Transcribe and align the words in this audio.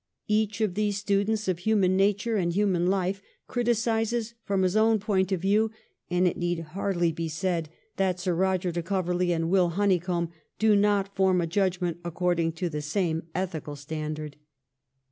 Each 0.27 0.61
of 0.61 0.73
these 0.73 0.97
students 0.97 1.47
of 1.47 1.59
human 1.59 1.95
nature 1.95 2.35
and 2.35 2.51
human 2.51 2.87
life 2.87 3.21
criticises 3.47 4.33
from 4.43 4.63
his 4.63 4.75
own 4.75 4.97
point 4.97 5.31
of 5.31 5.41
view, 5.41 5.69
and 6.09 6.27
it 6.27 6.37
need 6.37 6.57
hardly 6.61 7.11
be 7.11 7.27
said 7.27 7.69
that 7.97 8.19
Sir 8.19 8.33
Eoger 8.35 8.73
de 8.73 8.81
Coverley 8.81 9.31
and 9.31 9.47
Will 9.51 9.69
Honeycomb 9.69 10.29
do 10.57 10.75
not 10.75 11.15
form 11.15 11.39
a 11.39 11.45
judgment 11.45 11.99
according 12.03 12.53
to 12.53 12.67
the 12.67 12.81
same 12.81 13.27
ethical 13.35 13.75
standard. 13.75 14.37